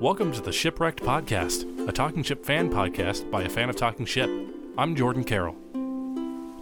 [0.00, 4.06] Welcome to the Shipwrecked Podcast, a Talking Ship fan podcast by a fan of Talking
[4.06, 4.30] Ship.
[4.78, 5.56] I'm Jordan Carroll.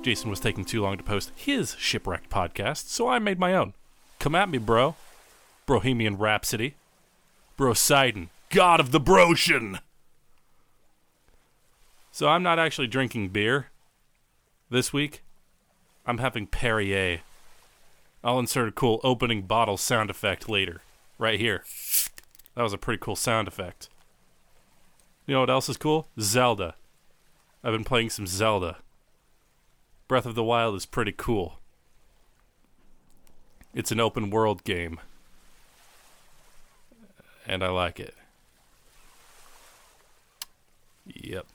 [0.02, 3.74] Jason was taking too long to post his Shipwrecked podcast, so I made my own.
[4.18, 4.96] Come at me, bro.
[5.66, 6.74] Bohemian Rhapsody.
[7.56, 9.78] Brosidon, god of the Broshan.
[12.10, 13.68] So I'm not actually drinking beer
[14.68, 15.22] this week.
[16.04, 17.20] I'm having Perrier.
[18.24, 20.80] I'll insert a cool opening bottle sound effect later,
[21.18, 21.62] right here.
[22.58, 23.88] That was a pretty cool sound effect.
[25.26, 26.08] You know what else is cool?
[26.18, 26.74] Zelda.
[27.62, 28.78] I've been playing some Zelda.
[30.08, 31.60] Breath of the Wild is pretty cool.
[33.76, 34.98] It's an open world game.
[37.46, 38.16] And I like it.
[41.06, 41.46] Yep.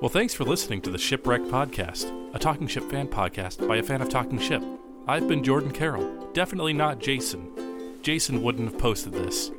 [0.00, 3.82] Well, thanks for listening to the Shipwreck Podcast, a Talking Ship fan podcast by a
[3.84, 4.60] fan of Talking Ship.
[5.06, 7.61] I've been Jordan Carroll, definitely not Jason.
[8.02, 9.52] Jason wouldn't have posted this.